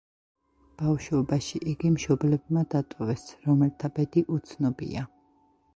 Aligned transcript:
ბავშვობაში 0.81 1.61
იგი 1.73 1.91
მშობლებმა 1.99 2.65
დატოვეს, 2.75 3.27
რომელთა 3.47 3.95
ბედი 3.99 4.27
უცნობია. 4.39 5.11